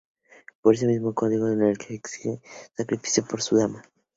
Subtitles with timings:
[0.63, 2.41] Pero es ese mismo código el que exige un
[2.75, 3.83] sacrificio por su dama.